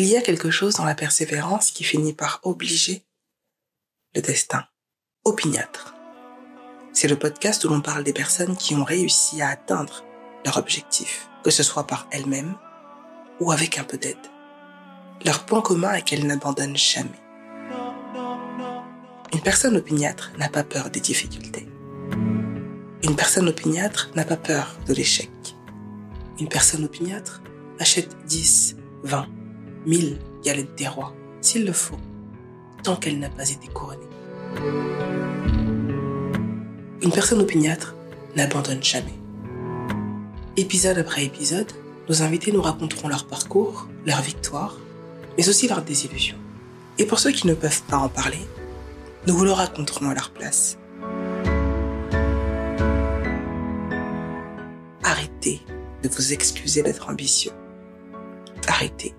[0.00, 3.04] Il y a quelque chose dans la persévérance qui finit par obliger
[4.14, 4.62] le destin.
[5.24, 5.92] Opiniâtre.
[6.92, 10.04] C'est le podcast où l'on parle des personnes qui ont réussi à atteindre
[10.46, 12.54] leur objectif, que ce soit par elles-mêmes
[13.40, 14.16] ou avec un peu d'aide.
[15.24, 17.20] Leur point commun est qu'elles n'abandonnent jamais.
[19.32, 21.66] Une personne opiniâtre n'a pas peur des difficultés.
[23.02, 25.28] Une personne opiniâtre n'a pas peur de l'échec.
[26.38, 27.42] Une personne opiniâtre
[27.80, 29.26] achète 10, 20,
[29.88, 31.96] 1000 galettes des rois, s'il le faut,
[32.82, 34.06] tant qu'elle n'a pas été couronnée.
[37.00, 37.94] Une personne opiniâtre
[38.36, 39.18] n'abandonne jamais.
[40.58, 41.72] Épisode après épisode,
[42.06, 44.76] nos invités nous raconteront leur parcours, leurs victoires,
[45.38, 46.36] mais aussi leurs désillusions.
[46.98, 48.46] Et pour ceux qui ne peuvent pas en parler,
[49.26, 50.76] nous vous le raconterons à leur place.
[55.02, 55.62] Arrêtez
[56.02, 57.52] de vous excuser d'être ambitieux.
[58.66, 59.14] Arrêtez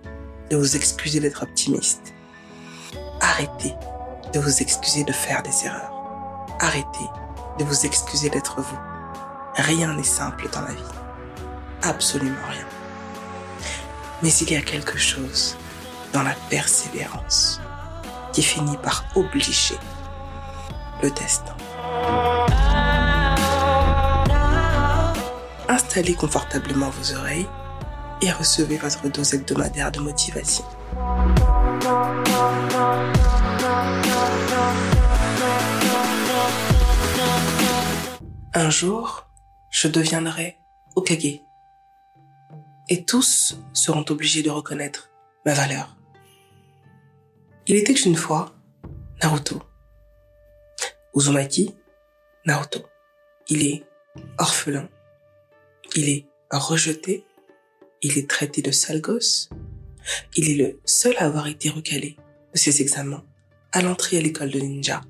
[0.49, 2.13] de vous excuser d'être optimiste.
[3.21, 3.75] Arrêtez
[4.33, 5.91] de vous excuser de faire des erreurs.
[6.59, 7.09] Arrêtez
[7.57, 8.77] de vous excuser d'être vous.
[9.55, 10.83] Rien n'est simple dans la vie.
[11.83, 12.65] Absolument rien.
[14.21, 15.55] Mais il y a quelque chose
[16.13, 17.61] dans la persévérance
[18.33, 19.77] qui finit par obliger
[21.01, 21.55] le destin.
[25.67, 27.47] Installez confortablement vos oreilles
[28.21, 30.65] et recevez votre dose hebdomadaire de motivation.
[38.53, 39.27] Un jour,
[39.69, 40.57] je deviendrai
[40.95, 41.41] Okage.
[42.89, 45.11] Et tous seront obligés de reconnaître
[45.45, 45.95] ma valeur.
[47.67, 48.55] Il était une fois
[49.21, 49.61] Naruto.
[51.15, 51.75] Uzumaki,
[52.45, 52.79] Naruto.
[53.47, 53.85] Il est
[54.39, 54.89] orphelin.
[55.95, 57.25] Il est rejeté
[58.01, 59.49] il est traité de sale gosse.
[60.35, 62.17] Il est le seul à avoir été recalé
[62.53, 63.23] de ses examens
[63.71, 65.01] à l'entrée à l'école de ninja.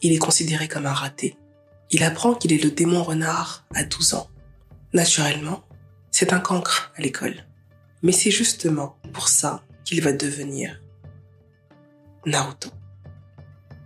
[0.00, 1.36] Il est considéré comme un raté.
[1.90, 4.30] Il apprend qu'il est le démon renard à 12 ans.
[4.92, 5.62] Naturellement,
[6.10, 7.46] c'est un cancre à l'école.
[8.02, 10.80] Mais c'est justement pour ça qu'il va devenir
[12.26, 12.70] Naruto.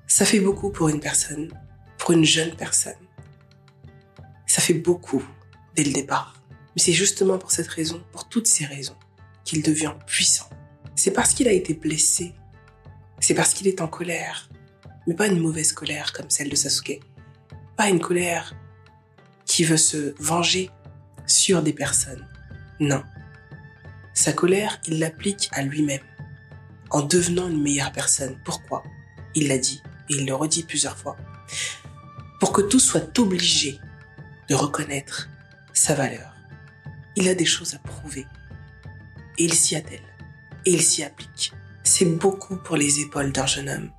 [0.07, 1.51] Ça fait beaucoup pour une personne,
[1.99, 2.95] pour une jeune personne.
[4.47, 5.25] Ça fait beaucoup
[5.75, 6.36] dès le départ.
[6.77, 8.97] Mais c'est justement pour cette raison, pour toutes ces raisons,
[9.45, 10.49] qu'il devient puissant.
[10.95, 12.35] C'est parce qu'il a été blessé.
[13.19, 14.51] C'est parce qu'il est en colère.
[15.07, 17.01] Mais pas une mauvaise colère comme celle de Sasuke.
[17.79, 18.55] Pas une colère
[19.47, 20.71] qui veut se venger
[21.27, 22.29] sur des personnes.
[22.79, 23.03] Non.
[24.13, 26.05] Sa colère, il l'applique à lui-même.
[26.91, 28.39] En devenant une meilleure personne.
[28.45, 28.83] Pourquoi?
[29.35, 31.17] Il l'a dit, et il le redit plusieurs fois.
[32.39, 33.81] Pour que tout soit obligé
[34.49, 35.29] de reconnaître
[35.73, 36.36] sa valeur
[37.17, 38.27] il a des choses à prouver.
[39.39, 40.03] Et il s'y attelle.
[40.65, 41.53] Et il s'y applique.
[41.83, 43.93] C'est beaucoup pour les épaules d'un jeune homme.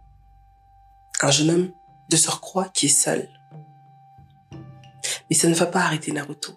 [1.21, 1.71] Un jeune homme
[2.09, 3.27] de surcroît qui est seul.
[5.29, 6.53] Mais ça ne va pas arrêter Naruto.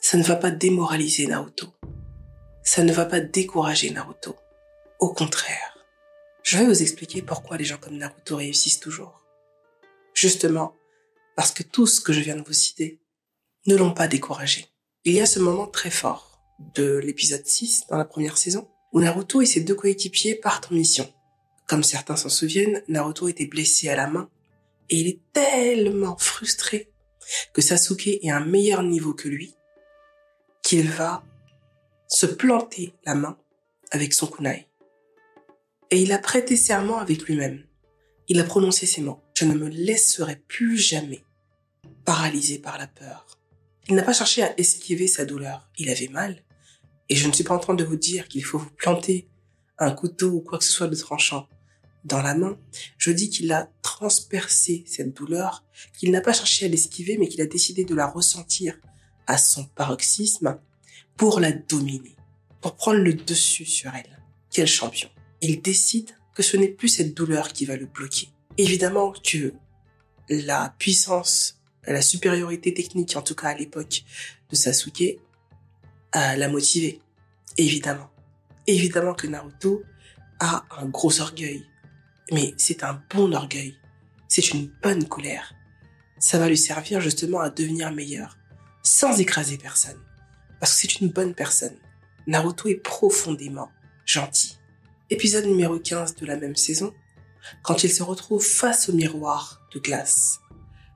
[0.00, 1.74] Ça ne va pas démoraliser Naruto.
[2.62, 4.36] Ça ne va pas décourager Naruto.
[4.98, 5.78] Au contraire.
[6.42, 9.24] Je vais vous expliquer pourquoi les gens comme Naruto réussissent toujours.
[10.12, 10.74] Justement,
[11.36, 13.00] parce que tout ce que je viens de vous citer
[13.66, 14.73] ne l'ont pas découragé.
[15.06, 16.40] Il y a ce moment très fort
[16.74, 20.74] de l'épisode 6 dans la première saison où Naruto et ses deux coéquipiers partent en
[20.74, 21.12] mission.
[21.66, 24.30] Comme certains s'en souviennent, Naruto était blessé à la main
[24.88, 26.90] et il est tellement frustré
[27.52, 29.54] que Sasuke est à un meilleur niveau que lui
[30.62, 31.22] qu'il va
[32.08, 33.38] se planter la main
[33.90, 34.68] avec son kunai.
[35.90, 37.62] Et il a prêté serment avec lui-même.
[38.28, 39.20] Il a prononcé ces mots.
[39.34, 41.22] Je ne me laisserai plus jamais
[42.06, 43.43] paralysé par la peur.
[43.88, 45.68] Il n'a pas cherché à esquiver sa douleur.
[45.78, 46.42] Il avait mal.
[47.08, 49.28] Et je ne suis pas en train de vous dire qu'il faut vous planter
[49.78, 51.48] un couteau ou quoi que ce soit de tranchant
[52.04, 52.58] dans la main.
[52.98, 55.64] Je dis qu'il a transpercé cette douleur,
[55.98, 58.78] qu'il n'a pas cherché à l'esquiver, mais qu'il a décidé de la ressentir
[59.26, 60.58] à son paroxysme
[61.16, 62.16] pour la dominer,
[62.60, 64.20] pour prendre le dessus sur elle.
[64.50, 65.08] Quel champion.
[65.40, 68.28] Il décide que ce n'est plus cette douleur qui va le bloquer.
[68.56, 69.52] Évidemment que
[70.28, 74.04] la puissance la supériorité technique, en tout cas à l'époque
[74.50, 75.18] de Sasuke,
[76.14, 77.00] l'a motivé.
[77.56, 78.10] Évidemment.
[78.66, 79.82] Évidemment que Naruto
[80.40, 81.64] a un gros orgueil.
[82.32, 83.76] Mais c'est un bon orgueil.
[84.28, 85.54] C'est une bonne colère.
[86.18, 88.38] Ça va lui servir justement à devenir meilleur,
[88.82, 90.00] sans écraser personne.
[90.58, 91.76] Parce que c'est une bonne personne.
[92.26, 93.70] Naruto est profondément
[94.06, 94.56] gentil.
[95.10, 96.94] Épisode numéro 15 de la même saison,
[97.62, 100.40] quand il se retrouve face au miroir de glace.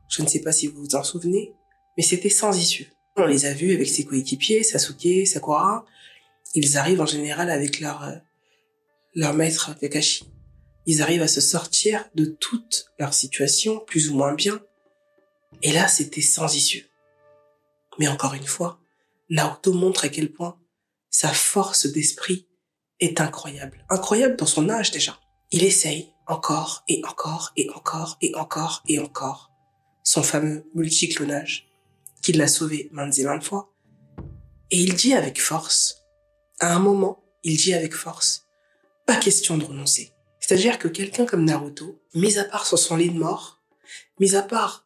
[0.09, 1.55] Je ne sais pas si vous vous en souvenez,
[1.97, 2.93] mais c'était sans issue.
[3.17, 5.85] On les a vus avec ses coéquipiers, Sasuke, Sakura,
[6.55, 8.17] ils arrivent en général avec leur, euh,
[9.15, 10.25] leur maître Kakashi.
[10.87, 14.61] Ils arrivent à se sortir de toute leur situation, plus ou moins bien.
[15.63, 16.89] Et là, c'était sans issue.
[17.99, 18.81] Mais encore une fois,
[19.29, 20.59] Naruto montre à quel point
[21.11, 22.47] sa force d'esprit
[23.01, 23.85] est incroyable.
[23.91, 25.19] Incroyable dans son âge déjà.
[25.51, 29.48] Il essaye encore et encore et encore et encore et encore
[30.09, 31.69] son fameux multiclonage
[32.23, 33.75] qui l'a sauvé maintes et maintes fois.
[34.71, 36.03] Et il dit avec force,
[36.61, 38.47] à un moment, il dit avec force,
[39.05, 40.15] pas question de renoncer.
[40.41, 43.61] C'est-à-dire que quelqu'un comme Naruto, mis à part sur son lit de mort,
[44.19, 44.83] mis à part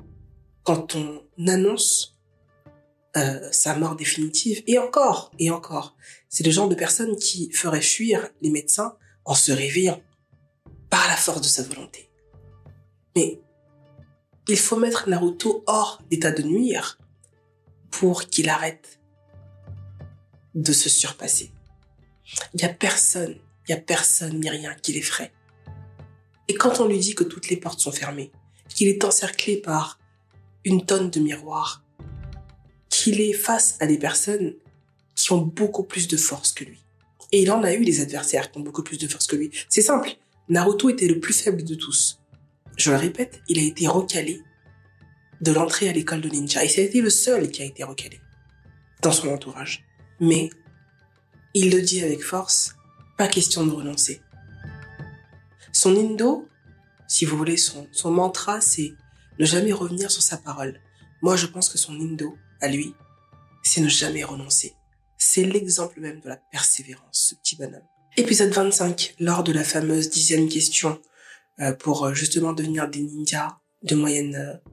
[0.65, 2.19] quand on annonce
[3.17, 5.97] euh, sa mort définitive, et encore, et encore,
[6.29, 10.03] c'est le genre de personne qui ferait fuir les médecins en se réveillant
[10.91, 12.11] par la force de sa volonté.
[13.15, 13.42] Mais
[14.49, 16.99] il faut mettre Naruto hors d'état de nuire
[17.91, 19.01] pour qu'il arrête
[20.55, 21.53] de se surpasser.
[22.55, 23.37] Il n'y a personne,
[23.69, 25.33] il n'y a personne ni rien qui l'effraie.
[26.49, 28.33] Et quand on lui dit que toutes les portes sont fermées,
[28.69, 29.99] qu'il est encerclé par
[30.65, 31.85] une tonne de miroirs,
[32.89, 34.55] qu'il est face à des personnes
[35.15, 36.81] qui ont beaucoup plus de force que lui.
[37.31, 39.51] Et il en a eu des adversaires qui ont beaucoup plus de force que lui.
[39.69, 40.11] C'est simple.
[40.49, 42.22] Naruto était le plus faible de tous.
[42.77, 44.43] Je le répète, il a été recalé
[45.41, 46.65] de l'entrée à l'école de ninja.
[46.65, 48.21] Et ça a le seul qui a été recalé
[49.03, 49.85] dans son entourage.
[50.21, 50.51] Mais
[51.55, 52.77] il le dit avec force,
[53.19, 54.23] pas question de renoncer.
[55.73, 56.49] Son indo,
[57.09, 58.95] si vous voulez, son, mantra, c'est
[59.39, 60.81] ne jamais revenir sur sa parole.
[61.21, 62.95] Moi, je pense que son indo, à lui,
[63.63, 64.75] c'est ne jamais renoncer.
[65.19, 67.83] C'est l'exemple même de la persévérance, ce petit bonhomme.
[68.17, 71.01] Épisode 25, lors de la fameuse dixième question
[71.79, 74.71] pour euh, justement devenir des ninjas de moyenne euh,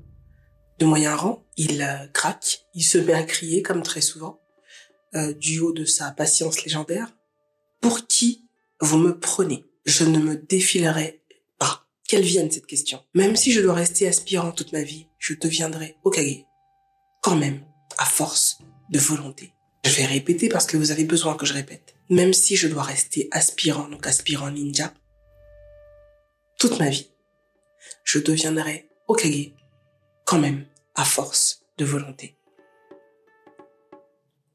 [0.80, 4.40] de moyen rang, il craque, il se met à crier comme très souvent,
[5.14, 7.12] du haut de sa patience légendaire.
[7.82, 8.46] Pour qui
[8.80, 9.66] vous me prenez?
[9.86, 11.22] Je ne me défilerai
[11.58, 11.86] pas.
[12.08, 13.04] Qu'elle vienne cette question.
[13.14, 16.46] Même si je dois rester aspirant toute ma vie, je deviendrai Okage.
[17.22, 17.66] Quand même,
[17.98, 18.60] à force
[18.90, 19.52] de volonté.
[19.86, 21.96] Je vais répéter parce que vous avez besoin que je répète.
[22.10, 24.94] Même si je dois rester aspirant, donc aspirant ninja,
[26.60, 27.10] toute ma vie,
[28.04, 29.54] je deviendrai Okage
[30.26, 32.38] quand même à force de volonté.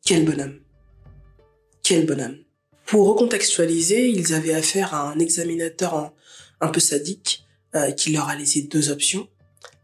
[0.05, 0.61] Quel bonhomme.
[1.83, 2.45] Quel bonhomme.
[2.85, 6.13] Pour recontextualiser, ils avaient affaire à un examinateur
[6.61, 9.27] un peu sadique euh, qui leur a laissé deux options.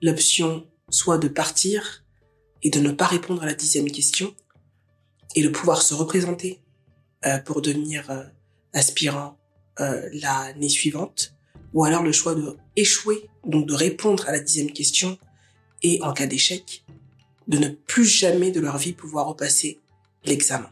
[0.02, 2.04] L'option soit de partir
[2.62, 4.34] et de ne pas répondre à la dixième question
[5.34, 6.60] et de pouvoir se représenter
[7.24, 8.24] euh, pour devenir euh,
[8.74, 9.38] aspirant
[10.12, 11.34] l'année suivante,
[11.74, 15.18] ou alors le choix de échouer, donc de répondre à la dixième question
[15.82, 16.84] et en cas d'échec,
[17.48, 19.80] de ne plus jamais de leur vie pouvoir repasser
[20.24, 20.70] l'examen.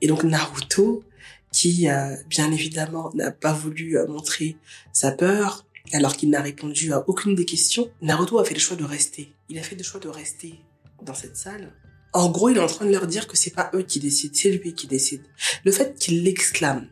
[0.00, 1.04] Et donc Naruto,
[1.52, 4.56] qui euh, bien évidemment n'a pas voulu euh, montrer
[4.92, 8.76] sa peur, alors qu'il n'a répondu à aucune des questions, Naruto a fait le choix
[8.76, 9.32] de rester.
[9.48, 10.60] Il a fait le choix de rester
[11.02, 11.72] dans cette salle.
[12.12, 14.34] En gros, il est en train de leur dire que c'est pas eux qui décident,
[14.34, 15.22] c'est lui qui décide.
[15.64, 16.88] Le fait qu'il l'exclame,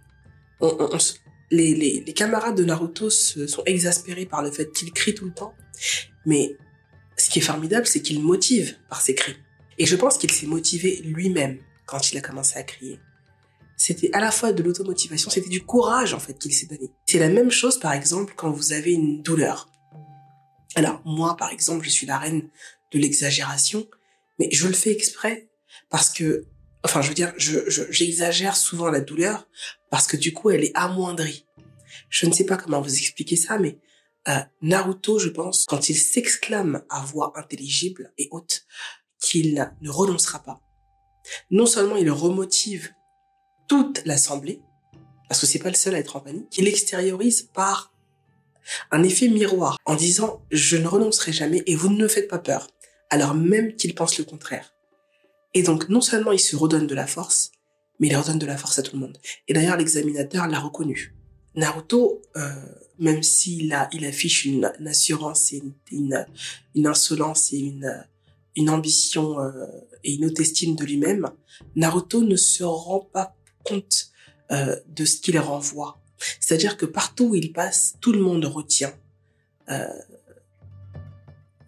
[1.50, 5.24] les, les, les camarades de Naruto se sont exaspérés par le fait qu'il crie tout
[5.24, 5.54] le temps,
[6.26, 6.56] mais
[7.16, 9.36] ce qui est formidable, c'est qu'il motive par ses cris.
[9.78, 13.00] Et je pense qu'il s'est motivé lui-même quand il a commencé à crier.
[13.76, 16.90] C'était à la fois de l'automotivation, c'était du courage en fait qu'il s'est donné.
[17.06, 19.70] C'est la même chose par exemple quand vous avez une douleur.
[20.74, 22.48] Alors moi par exemple, je suis la reine
[22.92, 23.88] de l'exagération,
[24.38, 25.48] mais je le fais exprès
[25.90, 26.44] parce que,
[26.84, 29.48] enfin je veux dire, j'exagère je, souvent la douleur
[29.90, 31.46] parce que du coup elle est amoindrie.
[32.10, 33.78] Je ne sais pas comment vous expliquer ça, mais
[34.28, 38.66] euh, Naruto, je pense, quand il s'exclame à voix intelligible et haute,
[39.20, 40.60] qu'il ne renoncera pas.
[41.50, 42.92] Non seulement il remotive
[43.68, 44.62] toute l'assemblée,
[45.28, 47.92] parce que c'est pas le seul à être en panique, qu'il extériorise par
[48.90, 52.38] un effet miroir en disant je ne renoncerai jamais et vous ne me faites pas
[52.38, 52.68] peur,
[53.10, 54.74] alors même qu'il pense le contraire.
[55.58, 57.50] Et donc non seulement il se redonne de la force,
[57.98, 59.18] mais il redonne de la force à tout le monde.
[59.48, 61.16] Et d'ailleurs l'examinateur l'a reconnu.
[61.56, 62.48] Naruto, euh,
[63.00, 65.60] même s'il a, il affiche une, assurance et
[65.90, 69.66] une, insolence et une, ambition euh,
[70.04, 71.28] et une haute estime de lui-même,
[71.74, 73.34] Naruto ne se rend pas
[73.64, 74.12] compte
[74.52, 76.00] euh, de ce qu'il renvoie.
[76.38, 78.94] C'est-à-dire que partout où il passe, tout le monde retient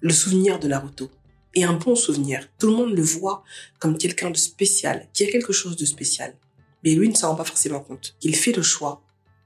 [0.00, 1.10] le souvenir de Naruto.
[1.54, 2.48] Et un bon souvenir.
[2.58, 3.42] Tout le monde le voit
[3.78, 6.36] comme quelqu'un de spécial, qui a quelque chose de spécial.
[6.84, 8.16] Mais lui ne s'en rend pas forcément compte.
[8.22, 9.02] Il fait le choix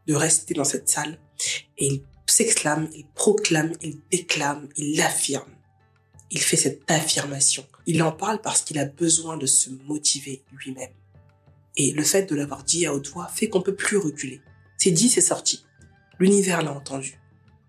[0.06, 1.18] de rester dans cette salle
[1.78, 5.50] et il s'exclame, il proclame, il déclame, il l'affirme.
[6.30, 7.66] Il fait cette affirmation.
[7.86, 10.92] Il en parle parce qu'il a besoin de se motiver lui-même.
[11.76, 14.40] Et le fait de l'avoir dit à haute voix fait qu'on peut plus reculer.
[14.76, 15.64] C'est dit, c'est sorti.
[16.18, 17.18] L'univers l'a entendu.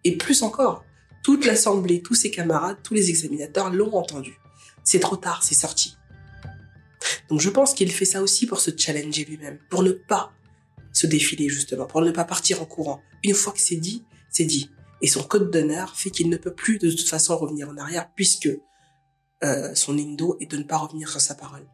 [0.04, 0.84] Et plus encore,
[1.26, 4.40] toute l'assemblée, tous ses camarades, tous les examinateurs l'ont entendu.
[4.84, 5.98] C'est trop tard, c'est sorti.
[7.30, 10.34] Donc je pense qu'il fait ça aussi pour se challenger lui-même, pour ne pas
[10.94, 13.02] se défiler justement, pour ne pas partir en courant.
[13.24, 14.70] Une fois que c'est dit, c'est dit.
[15.02, 18.12] Et son code d'honneur fait qu'il ne peut plus de toute façon revenir en arrière
[18.16, 18.50] puisque
[19.44, 21.68] euh, son indo est de ne pas revenir sur sa parole.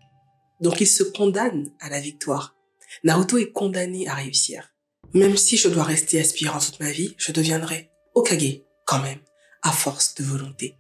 [0.61, 2.55] Donc il se condamne à la victoire.
[3.03, 4.73] Naruto est condamné à réussir.
[5.13, 9.19] Même si je dois rester aspirant toute ma vie, je deviendrai Okage quand même,
[9.61, 10.75] à force de volonté.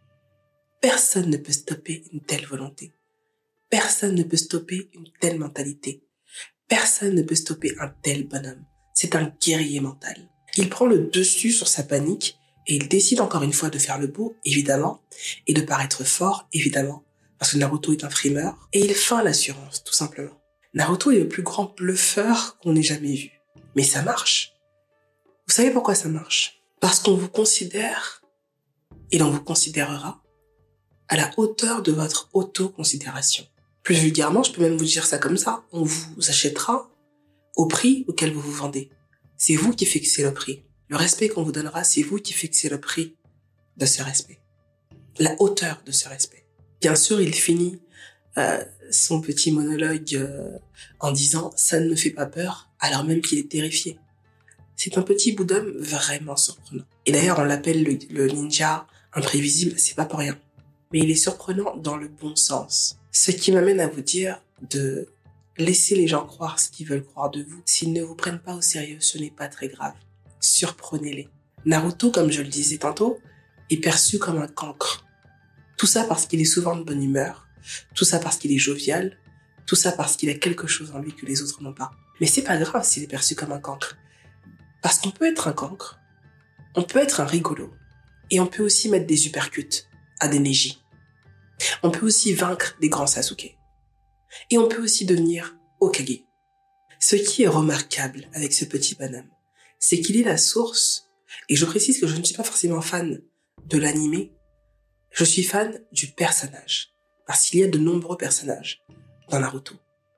[0.81, 2.93] Personne ne peut stopper une telle volonté.
[3.69, 6.03] Personne ne peut stopper une telle mentalité.
[6.67, 8.65] Personne ne peut stopper un tel bonhomme.
[8.93, 10.29] C'est un guerrier mental.
[10.57, 13.99] Il prend le dessus sur sa panique et il décide encore une fois de faire
[13.99, 15.01] le beau, évidemment,
[15.47, 17.03] et de paraître fort, évidemment,
[17.39, 20.39] parce que Naruto est un frimeur, et il feint l'assurance, tout simplement.
[20.73, 23.31] Naruto est le plus grand bluffeur qu'on ait jamais vu.
[23.75, 24.53] Mais ça marche.
[25.47, 26.61] Vous savez pourquoi ça marche?
[26.79, 28.20] Parce qu'on vous considère,
[29.11, 30.21] et l'on vous considérera,
[31.07, 33.45] à la hauteur de votre auto-considération.
[33.83, 36.89] Plus vulgairement, je peux même vous dire ça comme ça, on vous achètera
[37.55, 38.89] au prix auquel vous vous vendez.
[39.37, 40.63] C'est vous qui fixez le prix.
[40.87, 43.15] Le respect qu'on vous donnera, c'est vous qui fixez le prix
[43.77, 44.39] de ce respect.
[45.19, 46.45] La hauteur de ce respect.
[46.79, 47.79] Bien sûr, il finit
[48.37, 50.57] euh, son petit monologue euh,
[50.99, 53.99] en disant⁇ ça ne me fait pas peur⁇ alors même qu'il est terrifié.
[54.75, 56.85] C'est un petit bout d'homme vraiment surprenant.
[57.05, 60.37] Et d'ailleurs, on l'appelle le, le ninja imprévisible, c'est pas pour rien.
[60.91, 62.97] Mais il est surprenant dans le bon sens.
[63.11, 65.07] Ce qui m'amène à vous dire de
[65.57, 67.61] Laissez les gens croire ce qu'ils veulent croire de vous.
[67.65, 69.93] S'ils ne vous prennent pas au sérieux, ce n'est pas très grave.
[70.39, 71.29] Surprenez-les.
[71.65, 73.19] Naruto, comme je le disais tantôt,
[73.69, 75.05] est perçu comme un cancre.
[75.77, 77.47] Tout ça parce qu'il est souvent de bonne humeur.
[77.93, 79.17] Tout ça parce qu'il est jovial.
[79.65, 81.91] Tout ça parce qu'il a quelque chose en lui que les autres n'ont pas.
[82.19, 83.97] Mais c'est pas grave s'il est perçu comme un cancre.
[84.81, 85.99] Parce qu'on peut être un cancre.
[86.75, 87.73] On peut être un rigolo.
[88.31, 89.83] Et on peut aussi mettre des uppercuts
[90.19, 90.81] à des Neji.
[91.83, 93.57] On peut aussi vaincre des grands Sasuke.
[94.49, 96.23] Et on peut aussi devenir Okage.
[96.99, 99.29] Ce qui est remarquable avec ce petit bonhomme,
[99.79, 101.09] c'est qu'il est la source,
[101.49, 103.21] et je précise que je ne suis pas forcément fan
[103.65, 104.31] de l'animé,
[105.11, 106.93] je suis fan du personnage,
[107.25, 108.83] parce qu'il y a de nombreux personnages
[109.29, 109.75] dans Naruto.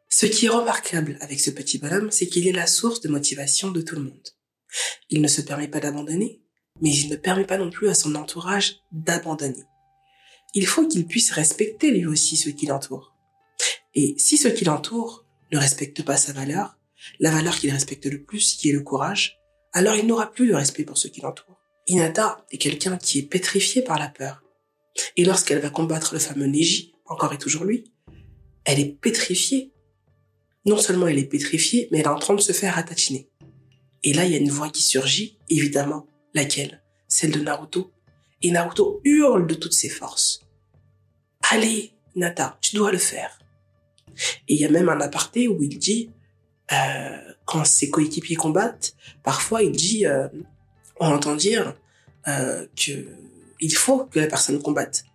[0.10, 3.72] Ce qui est remarquable avec ce petit bonhomme, c'est qu'il est la source de motivation
[3.72, 4.30] de tout le monde.
[5.10, 6.43] Il ne se permet pas d'abandonner,
[6.82, 9.64] mais il ne permet pas non plus à son entourage d'abandonner.
[10.54, 13.16] Il faut qu'il puisse respecter lui aussi ceux qui l'entourent.
[13.96, 16.78] Et si ceux qui l'entourent ne respectent pas sa valeur,
[17.20, 19.40] la valeur qu'il respecte le plus, qui est le courage,
[19.72, 21.60] alors il n'aura plus de respect pour ceux qui l'entourent.
[21.88, 24.44] Inada est quelqu'un qui est pétrifié par la peur.
[25.18, 27.92] Et lorsqu'elle va combattre le fameux Neji, encore et toujours lui,
[28.66, 29.74] elle est pétrifiée.
[30.66, 33.30] Non seulement elle est pétrifiée, mais elle est en train de se faire attatiner.
[34.04, 36.08] Et là, il y a une voix qui surgit, évidemment.
[36.34, 36.82] Laquelle?
[37.08, 37.92] Celle de Naruto?
[38.42, 40.42] Et Naruto hurle de toutes ses forces.
[41.52, 43.40] Allez, Nata, tu dois le faire.
[44.48, 46.12] Et il y a même un aparté où il dit,
[46.72, 50.28] euh, quand ses coéquipiers combattent, parfois il dit, euh,
[51.00, 51.76] on entend dire
[52.28, 53.08] euh, que
[53.60, 55.06] il faut que la personne combatte,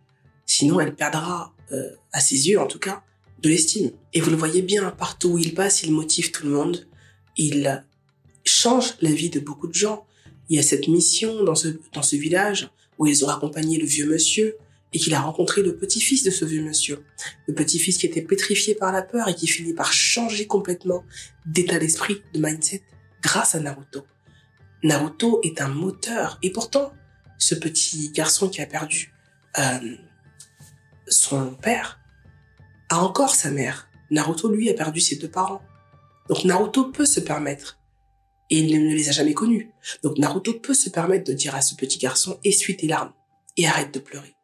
[0.46, 3.02] sinon elle perdra, euh, à ses yeux en tout cas,
[3.40, 3.92] de l'estime.
[4.14, 6.88] Et vous le voyez bien, partout où il passe, il motive tout le monde,
[7.36, 7.84] il
[8.44, 10.06] change la vie de beaucoup de gens.
[10.48, 13.86] Il y a cette mission dans ce, dans ce village où ils ont accompagné le
[13.86, 14.56] vieux monsieur,
[14.92, 17.04] et qu'il a rencontré le petit-fils de ce vieux monsieur.
[17.46, 21.04] Le petit-fils qui était pétrifié par la peur et qui finit par changer complètement
[21.46, 22.82] d'état d'esprit, de mindset,
[23.22, 24.06] grâce à Naruto.
[24.82, 26.38] Naruto est un moteur.
[26.42, 26.92] Et pourtant,
[27.36, 29.12] ce petit garçon qui a perdu
[29.58, 29.96] euh,
[31.06, 32.00] son père
[32.88, 33.88] a encore sa mère.
[34.10, 35.62] Naruto, lui, a perdu ses deux parents.
[36.28, 37.77] Donc Naruto peut se permettre,
[38.50, 39.70] et il ne les a jamais connus,
[40.02, 43.12] donc Naruto peut se permettre de dire à ce petit garçon, essuie tes larmes
[43.56, 44.34] et arrête de pleurer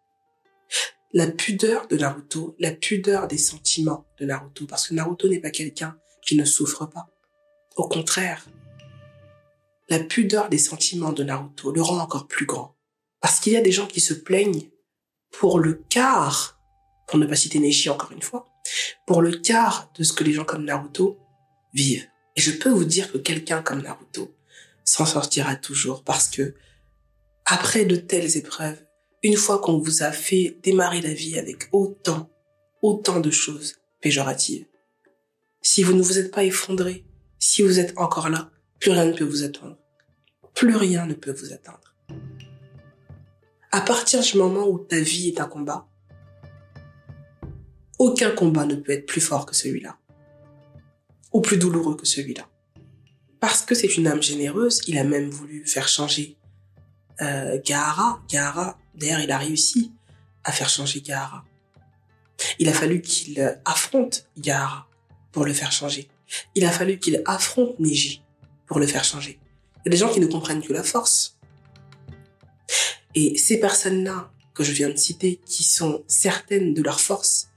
[1.14, 5.50] la pudeur de Naruto, la pudeur des sentiments de Naruto, parce que Naruto n'est pas
[5.50, 5.96] quelqu'un
[6.26, 7.08] qui ne souffre pas.
[7.76, 8.44] Au contraire,
[9.88, 12.76] la pudeur des sentiments de Naruto le rend encore plus grand.
[13.20, 14.70] Parce qu'il y a des gens qui se plaignent
[15.30, 16.58] pour le quart,
[17.06, 18.48] pour ne pas citer Neji encore une fois,
[19.06, 21.20] pour le quart de ce que les gens comme Naruto
[21.72, 22.08] vivent.
[22.36, 24.34] Et je peux vous dire que quelqu'un comme Naruto
[24.84, 26.54] s'en sortira toujours parce que
[27.44, 28.82] après de telles épreuves,
[29.22, 32.30] une fois qu'on vous a fait démarrer la vie avec autant,
[32.82, 34.66] autant de choses péjoratives,
[35.62, 37.04] si vous ne vous êtes pas effondré,
[37.38, 38.50] si vous êtes encore là,
[38.80, 39.78] plus rien ne peut vous attendre.
[40.54, 41.94] Plus rien ne peut vous atteindre.
[43.72, 45.88] À partir du moment où ta vie est un combat,
[47.98, 49.98] aucun combat ne peut être plus fort que celui-là.
[51.34, 52.48] Ou plus douloureux que celui-là.
[53.40, 56.38] Parce que c'est une âme généreuse, il a même voulu faire changer
[57.20, 58.22] euh, Gaara.
[58.30, 59.92] Gaara, d'ailleurs, il a réussi
[60.44, 61.44] à faire changer Gaara.
[62.58, 64.88] Il a fallu qu'il affronte Gaara
[65.32, 66.08] pour le faire changer.
[66.54, 68.22] Il a fallu qu'il affronte Neji
[68.66, 69.38] pour le faire changer.
[69.78, 71.36] Il y a des gens qui ne comprennent que la force.
[73.14, 77.48] Et ces personnes-là que je viens de citer, qui sont certaines de leur force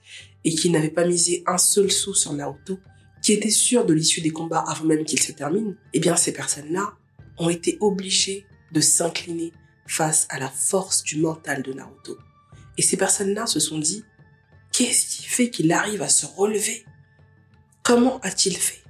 [0.44, 2.80] et qui n'avaient pas misé un seul sou sur Naruto,
[3.28, 6.32] qui étaient sûres de l'issue des combats avant même qu'ils se terminent, eh bien ces
[6.32, 6.94] personnes-là
[7.38, 9.52] ont été obligées de s'incliner
[9.86, 12.18] face à la force du mental de Naruto.
[12.78, 14.06] Et ces personnes-là se sont dit,
[14.72, 16.86] qu'est-ce qui fait qu'il arrive à se relever?
[17.84, 18.82] Comment a-t-il fait?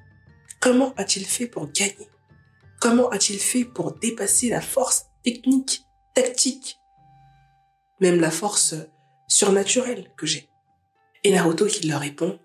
[0.60, 2.08] Comment a-t-il fait pour gagner?
[2.80, 5.82] Comment a-t-il fait pour dépasser la force technique,
[6.14, 6.78] tactique,
[8.02, 8.76] même la force
[9.28, 10.48] surnaturelle que j'ai?
[11.24, 12.40] Et Naruto qui leur répond,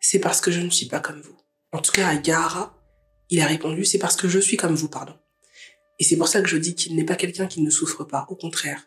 [0.00, 1.36] c'est parce que je ne suis pas comme vous.
[1.72, 2.78] En tout cas, à Gaara,
[3.30, 5.14] il a répondu, c'est parce que je suis comme vous, pardon.
[5.98, 8.26] Et c'est pour ça que je dis qu'il n'est pas quelqu'un qui ne souffre pas.
[8.28, 8.86] Au contraire,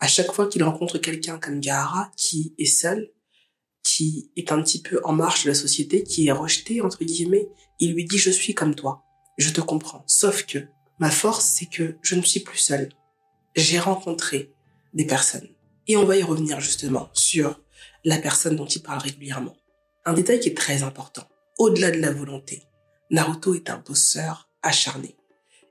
[0.00, 3.12] à chaque fois qu'il rencontre quelqu'un comme Gaara, qui est seul,
[3.82, 7.48] qui est un petit peu en marche de la société, qui est rejeté, entre guillemets,
[7.78, 9.04] il lui dit, je suis comme toi.
[9.38, 10.02] Je te comprends.
[10.06, 10.58] Sauf que
[10.98, 12.88] ma force, c'est que je ne suis plus seul.
[13.54, 14.52] J'ai rencontré
[14.94, 15.48] des personnes.
[15.86, 17.60] Et on va y revenir justement sur
[18.04, 19.56] la personne dont il parle régulièrement.
[20.08, 21.28] Un détail qui est très important.
[21.58, 22.62] Au-delà de la volonté,
[23.10, 25.16] Naruto est un bosseur acharné.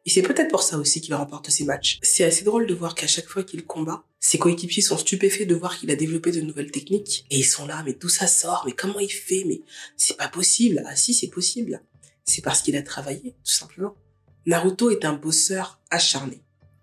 [0.05, 1.99] Et c'est peut-être pour ça aussi qu'il remporte ses matchs.
[2.03, 5.55] C'est assez drôle de voir qu'à chaque fois qu'il combat, ses coéquipiers sont stupéfaits de
[5.55, 7.25] voir qu'il a développé de nouvelles techniques.
[7.31, 8.63] Et ils sont là, mais d'où ça sort?
[8.65, 9.45] Mais comment il fait?
[9.45, 9.61] Mais
[9.95, 10.83] c'est pas possible.
[10.85, 11.81] Ah si, c'est possible.
[12.25, 13.95] C'est parce qu'il a travaillé, tout simplement.
[14.45, 16.41] Naruto est un bosseur acharné.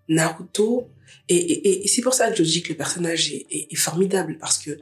[0.09, 0.89] Naruto,
[1.29, 4.79] et, c'est pour ça que je dis que le personnage est formidable, parce que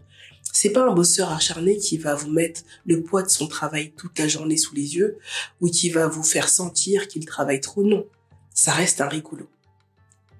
[0.53, 4.17] c'est pas un bosseur acharné qui va vous mettre le poids de son travail toute
[4.19, 5.17] la journée sous les yeux,
[5.59, 8.05] ou qui va vous faire sentir qu'il travaille trop, non
[8.53, 9.49] ça reste un rigolo.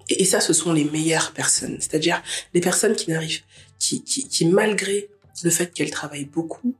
[0.10, 1.78] Et, ça, ce sont les meilleures personnes.
[1.80, 2.22] C'est-à-dire
[2.54, 3.44] les personnes qui n'arrivent,
[3.80, 5.10] qui, qui, qui, malgré
[5.44, 6.76] le fait qu'elles travaillent beaucoup,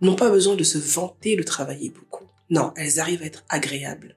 [0.00, 2.24] n'ont pas besoin de se vanter de travailler beaucoup.
[2.50, 4.16] Non, elles arrivent à être agréables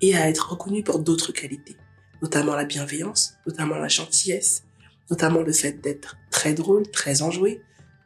[0.00, 1.76] et à être reconnues pour d'autres qualités,
[2.22, 4.62] notamment la bienveillance, notamment la gentillesse,
[5.10, 7.62] notamment le fait d'être très drôle, très enjoué.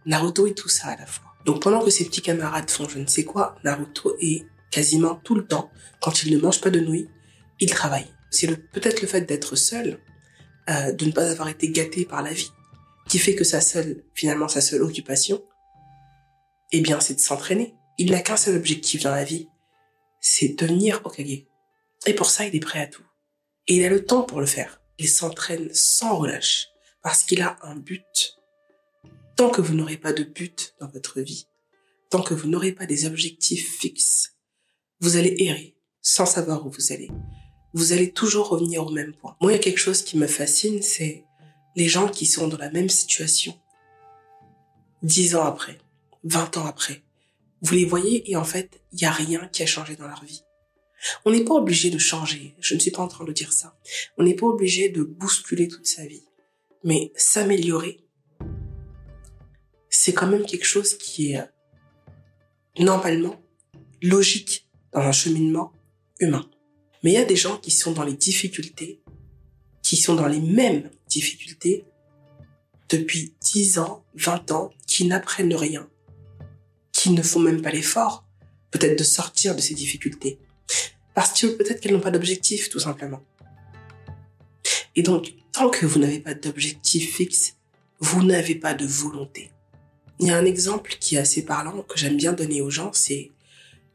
[0.06, 1.26] Naruto est tout ça à la fois.
[1.44, 5.34] Donc pendant que ses petits camarades font je ne sais quoi, Naruto est quasiment tout
[5.34, 7.08] le temps, quand il ne mange pas de nouilles,
[7.58, 8.06] il travaille.
[8.30, 9.98] C'est peut-être le fait d'être seul,
[10.68, 12.50] euh, de ne pas avoir été gâté par la vie,
[13.08, 15.42] qui fait que sa seule, finalement sa seule occupation,
[16.72, 17.74] eh bien, c'est de s'entraîner.
[17.98, 19.48] Il n'a qu'un seul objectif dans la vie,
[20.20, 21.46] c'est devenir Okage.
[22.06, 23.02] Et pour ça, il est prêt à tout.
[23.66, 24.80] Et il a le temps pour le faire.
[24.98, 26.68] Il s'entraîne sans relâche,
[27.02, 28.36] parce qu'il a un but.
[29.36, 31.46] Tant que vous n'aurez pas de but dans votre vie,
[32.10, 34.36] tant que vous n'aurez pas des objectifs fixes,
[35.00, 37.10] vous allez errer sans savoir où vous allez
[37.72, 39.36] vous allez toujours revenir au même point.
[39.40, 41.24] Moi, il y a quelque chose qui me fascine, c'est
[41.76, 43.58] les gens qui sont dans la même situation.
[45.02, 45.78] Dix ans après,
[46.24, 47.02] vingt ans après.
[47.62, 50.24] Vous les voyez et en fait, il n'y a rien qui a changé dans leur
[50.24, 50.42] vie.
[51.24, 52.54] On n'est pas obligé de changer.
[52.60, 53.78] Je ne suis pas en train de dire ça.
[54.18, 56.24] On n'est pas obligé de bousculer toute sa vie.
[56.82, 58.04] Mais s'améliorer,
[59.88, 61.44] c'est quand même quelque chose qui est
[62.78, 63.40] normalement
[64.02, 65.72] logique dans un cheminement
[66.20, 66.48] humain.
[67.02, 69.02] Mais il y a des gens qui sont dans les difficultés,
[69.82, 71.84] qui sont dans les mêmes difficultés
[72.88, 75.88] depuis 10 ans, 20 ans, qui n'apprennent rien,
[76.92, 78.26] qui ne font même pas l'effort,
[78.70, 80.38] peut-être de sortir de ces difficultés.
[81.14, 83.22] Parce que peut-être qu'elles n'ont pas d'objectif, tout simplement.
[84.96, 87.56] Et donc, tant que vous n'avez pas d'objectif fixe,
[87.98, 89.50] vous n'avez pas de volonté.
[90.18, 92.90] Il y a un exemple qui est assez parlant, que j'aime bien donner aux gens,
[92.92, 93.30] c'est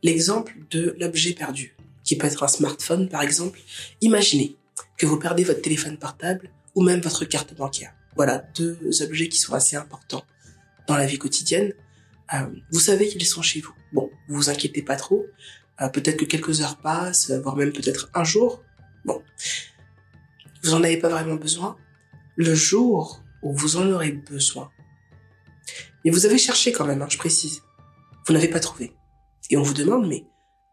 [0.03, 3.59] l'exemple de l'objet perdu qui peut être un smartphone par exemple,
[4.01, 4.55] imaginez
[4.97, 7.93] que vous perdez votre téléphone portable ou même votre carte bancaire.
[8.15, 10.23] Voilà deux objets qui sont assez importants
[10.87, 11.73] dans la vie quotidienne.
[12.33, 13.73] Euh, vous savez qu'ils sont chez vous.
[13.91, 15.25] Bon, vous vous inquiétez pas trop.
[15.81, 18.63] Euh, peut-être que quelques heures passent, voire même peut-être un jour.
[19.03, 19.21] Bon,
[20.65, 21.77] vous en avez pas vraiment besoin.
[22.35, 24.69] Le jour où vous en aurez besoin,
[26.03, 27.61] mais vous avez cherché quand même, hein, je précise.
[28.25, 28.93] Vous n'avez pas trouvé.
[29.49, 30.25] Et on vous demande, mais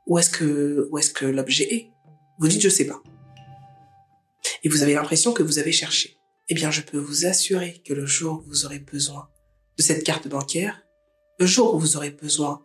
[0.06, 1.90] où est-ce que, où est-ce que l'objet est?
[2.38, 3.02] Vous dites je sais pas.
[4.64, 6.16] Et vous avez l'impression que vous avez cherché.
[6.48, 9.28] Eh bien, je peux vous assurer que le jour où vous aurez besoin
[9.76, 10.82] de cette carte bancaire,
[11.38, 12.64] le jour où vous aurez besoin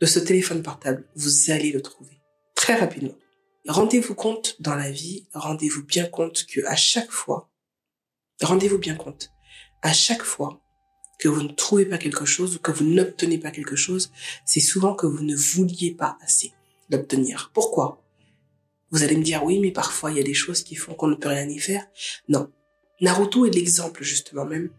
[0.00, 2.20] de ce téléphone portable, vous allez le trouver
[2.54, 3.14] très rapidement.
[3.66, 7.50] Rendez-vous compte dans la vie, rendez-vous bien compte que à chaque fois,
[8.42, 9.32] rendez-vous bien compte,
[9.80, 10.60] à chaque fois
[11.18, 14.12] que vous ne trouvez pas quelque chose ou que vous n'obtenez pas quelque chose,
[14.44, 16.52] c'est souvent que vous ne vouliez pas assez
[16.90, 17.50] d'obtenir.
[17.54, 18.04] Pourquoi?
[18.90, 21.08] Vous allez me dire oui, mais parfois il y a des choses qui font qu'on
[21.08, 21.86] ne peut rien y faire.
[22.28, 22.52] Non.
[23.00, 24.70] Naruto est l'exemple justement même.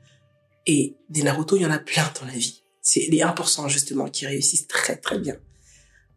[0.68, 2.64] Et des Naruto, il y en a plein dans la vie.
[2.82, 5.38] C'est les 1% justement qui réussissent très très bien.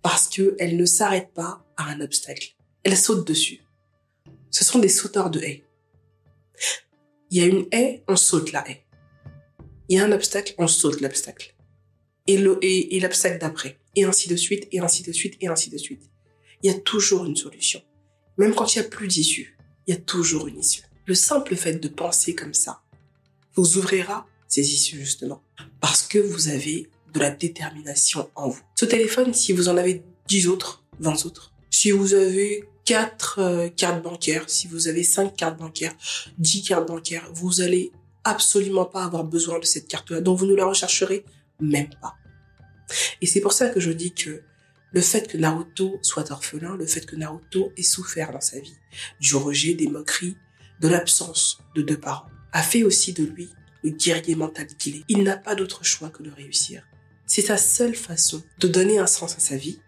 [0.03, 2.58] Parce que elles ne s'arrêtent pas à un obstacle.
[2.85, 3.61] Elles sautent dessus.
[4.51, 5.65] Ce sont des sauteurs de haies.
[7.31, 8.85] Il y a une haie, on saute la haie.
[9.89, 11.55] Il y a un obstacle, on saute l'obstacle.
[12.27, 13.79] Et le, et, l'obstacle d'après.
[13.97, 16.11] Et ainsi de suite, et ainsi de suite, et ainsi de suite.
[16.63, 17.83] Il y a toujours une solution.
[18.37, 20.83] Même quand il n'y a plus d'issue, il y a toujours une issue.
[21.07, 22.83] Le simple fait de penser comme ça
[23.55, 25.43] vous ouvrira ces issues, justement.
[25.81, 28.61] Parce que vous avez de la détermination en vous.
[28.77, 33.69] Ce téléphone, si vous en avez 10 autres, 20 autres, si vous avez 4 euh,
[33.69, 35.95] cartes bancaires, si vous avez 5 cartes bancaires,
[36.39, 37.93] 10 cartes bancaires, vous allez
[38.25, 41.25] absolument pas avoir besoin de cette carte-là, donc vous ne la rechercherez
[41.61, 42.17] même pas.
[43.21, 44.43] Et c'est pour ça que je dis que
[44.93, 48.77] le fait que Naruto soit orphelin, le fait que Naruto ait souffert dans sa vie
[49.21, 50.37] du rejet, des moqueries,
[50.81, 53.51] de l'absence de deux parents, a fait aussi de lui
[53.85, 55.05] le guerrier mental qu'il est.
[55.09, 56.85] Il n'a pas d'autre choix que de réussir.
[57.27, 59.81] C'est sa seule façon de donner un sens à sa vie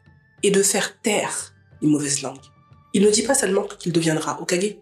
[0.42, 4.76] et de faire taire Il ne dit pas seulement qu'il deviendra Okage.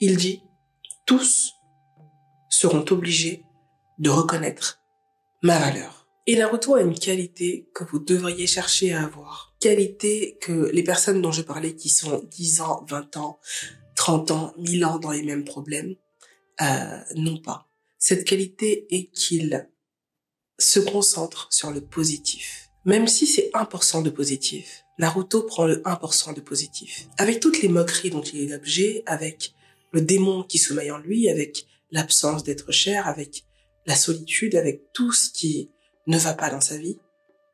[0.00, 0.42] Il dit
[1.06, 1.54] tous
[2.48, 3.44] seront obligés
[3.98, 4.80] de reconnaître
[5.42, 6.08] ma valeur.
[6.26, 9.54] Et Naruto a une qualité que vous devriez chercher à avoir.
[9.58, 13.40] Qualité que les personnes dont je parlais qui sont 10 ans, 20 ans,
[13.96, 15.96] 30 ans, 1000 ans dans les mêmes problèmes,
[16.60, 17.68] euh, n'ont pas.
[17.98, 19.68] Cette qualité est qu'il
[20.58, 22.70] se concentre sur le positif.
[22.84, 27.08] Même si c'est 1% de positif, Naruto prend le 1% de positif.
[27.16, 29.54] Avec toutes les moqueries dont il est l'objet, avec
[29.92, 33.46] le démon qui sommeille en lui, avec l'absence d'être cher, avec
[33.86, 35.70] la solitude, avec tout ce qui
[36.06, 36.98] ne va pas dans sa vie,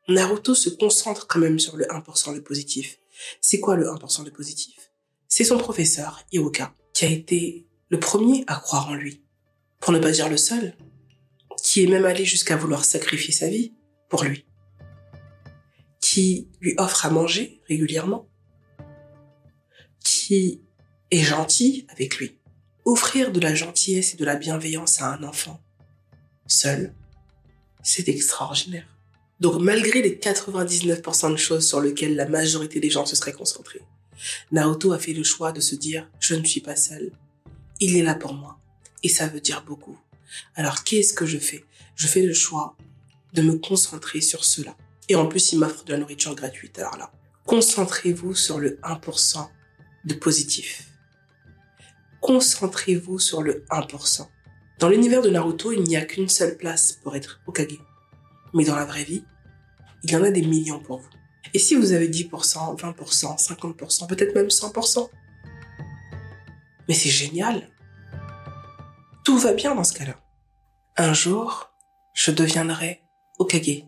[0.09, 2.99] Naruto se concentre quand même sur le 1% de positif.
[3.39, 4.91] C'est quoi le 1% de positif?
[5.29, 9.23] C'est son professeur, Iroka, qui a été le premier à croire en lui,
[9.79, 10.75] pour ne pas dire le seul,
[11.63, 13.73] qui est même allé jusqu'à vouloir sacrifier sa vie
[14.09, 14.45] pour lui,
[16.17, 18.27] qui lui offre à manger régulièrement,
[20.03, 20.63] qui
[21.11, 22.39] est gentil avec lui,
[22.85, 25.61] offrir de la gentillesse et de la bienveillance à un enfant
[26.47, 26.91] seul,
[27.83, 28.87] c'est extraordinaire.
[29.39, 33.83] Donc malgré les 99% de choses sur lesquelles la majorité des gens se seraient concentrés,
[34.51, 37.11] Naoto a fait le choix de se dire je ne suis pas seul.
[37.79, 38.57] Il est là pour moi.
[39.03, 39.99] Et ça veut dire beaucoup.
[40.55, 41.63] Alors qu'est-ce que je fais?
[41.95, 42.75] Je fais le choix
[43.33, 44.75] de me concentrer sur cela.
[45.09, 46.79] Et en plus, il m'offre de la nourriture gratuite.
[46.79, 47.11] Alors là,
[47.45, 49.47] concentrez-vous sur le 1%
[50.05, 50.87] de positif
[52.27, 54.27] concentrez-vous sur le 1%.
[54.79, 57.79] Dans l'univers de Naruto, il n'y a qu'une seule place pour être Okage.
[58.53, 59.23] Mais dans la vraie vie,
[60.03, 61.09] il y en a des millions pour vous.
[61.53, 62.29] Et si vous avez 10%,
[62.77, 65.09] 20%, 50%, peut-être même 100%,
[66.89, 67.69] mais c'est génial.
[69.23, 70.19] Tout va bien dans ce cas-là.
[70.97, 71.71] Un jour,
[72.13, 73.03] je deviendrai
[73.39, 73.85] Okage.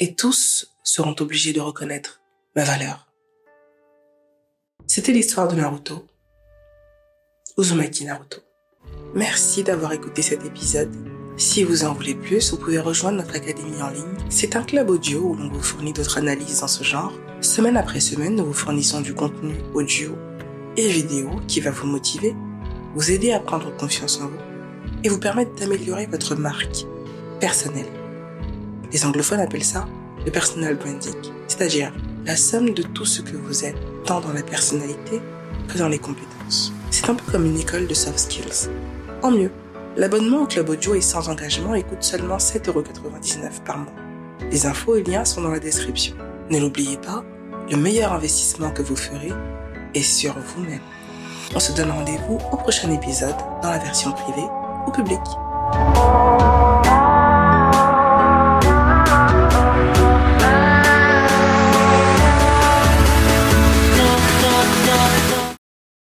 [0.00, 2.20] Et tous seront obligés de reconnaître
[2.56, 3.06] ma valeur.
[4.88, 6.04] C'était l'histoire de Naruto.
[7.56, 8.40] Uzumaki Naruto.
[9.14, 10.90] Merci d'avoir écouté cet épisode.
[11.36, 14.16] Si vous en voulez plus, vous pouvez rejoindre notre académie en ligne.
[14.28, 17.12] C'est un club audio où l'on vous fournit d'autres analyses dans ce genre.
[17.40, 20.16] Semaine après semaine, nous vous fournissons du contenu audio
[20.76, 22.34] et vidéo qui va vous motiver,
[22.96, 24.38] vous aider à prendre confiance en vous
[25.04, 26.84] et vous permettre d'améliorer votre marque
[27.40, 28.03] personnelle.
[28.94, 29.86] Les anglophones appellent ça
[30.24, 31.16] le personal branding,
[31.48, 31.92] c'est-à-dire
[32.24, 33.76] la somme de tout ce que vous êtes,
[34.06, 35.20] tant dans la personnalité
[35.66, 36.72] que dans les compétences.
[36.92, 38.70] C'est un peu comme une école de soft skills.
[39.20, 39.50] En mieux,
[39.96, 43.92] l'abonnement au club audio est sans engagement et coûte seulement 7,99€ par mois.
[44.52, 46.14] Les infos et liens sont dans la description.
[46.50, 47.24] Ne l'oubliez pas,
[47.68, 49.32] le meilleur investissement que vous ferez
[49.94, 50.78] est sur vous-même.
[51.52, 54.46] On se donne rendez-vous au prochain épisode dans la version privée
[54.86, 56.53] ou publique.